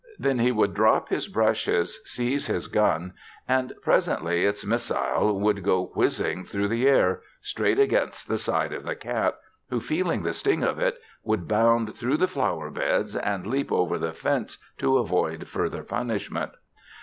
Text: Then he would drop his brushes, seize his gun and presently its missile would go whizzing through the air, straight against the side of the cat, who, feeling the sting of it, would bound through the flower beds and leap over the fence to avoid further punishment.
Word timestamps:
Then 0.17 0.39
he 0.39 0.51
would 0.51 0.73
drop 0.73 1.09
his 1.09 1.27
brushes, 1.27 1.99
seize 2.05 2.47
his 2.47 2.65
gun 2.65 3.13
and 3.47 3.71
presently 3.83 4.45
its 4.45 4.65
missile 4.65 5.39
would 5.39 5.63
go 5.63 5.91
whizzing 5.93 6.43
through 6.43 6.69
the 6.69 6.87
air, 6.87 7.21
straight 7.39 7.77
against 7.77 8.27
the 8.27 8.39
side 8.39 8.73
of 8.73 8.83
the 8.83 8.95
cat, 8.95 9.37
who, 9.69 9.79
feeling 9.79 10.23
the 10.23 10.33
sting 10.33 10.63
of 10.63 10.79
it, 10.79 10.97
would 11.21 11.47
bound 11.47 11.95
through 11.95 12.17
the 12.17 12.27
flower 12.27 12.71
beds 12.71 13.15
and 13.15 13.45
leap 13.45 13.71
over 13.71 13.99
the 13.99 14.11
fence 14.13 14.57
to 14.79 14.97
avoid 14.97 15.47
further 15.47 15.83
punishment. 15.83 16.53